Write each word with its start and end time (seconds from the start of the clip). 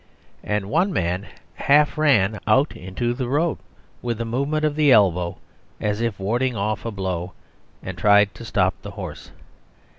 And 0.43 0.67
one 0.71 0.91
man 0.91 1.27
half 1.57 1.95
ran 1.95 2.39
out 2.47 2.75
into 2.75 3.13
the 3.13 3.27
road 3.29 3.59
with 4.01 4.19
a 4.19 4.25
movement 4.25 4.65
of 4.65 4.75
the 4.75 4.91
elbow 4.91 5.37
as 5.79 6.01
if 6.01 6.19
warding 6.19 6.55
off 6.55 6.85
a 6.85 6.91
blow, 6.91 7.33
and 7.83 7.95
tried 7.99 8.33
to 8.33 8.43
stop 8.43 8.73
the 8.81 8.89
horse. 8.97 9.29